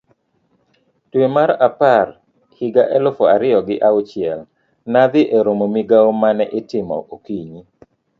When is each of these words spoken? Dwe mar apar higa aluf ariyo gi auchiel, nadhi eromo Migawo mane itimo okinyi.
Dwe 1.11 1.27
mar 1.35 1.49
apar 1.67 2.07
higa 2.57 2.83
aluf 2.97 3.17
ariyo 3.35 3.59
gi 3.67 3.75
auchiel, 3.89 4.39
nadhi 4.93 5.21
eromo 5.37 5.65
Migawo 5.75 6.09
mane 6.21 6.45
itimo 6.59 6.97
okinyi. 7.15 7.59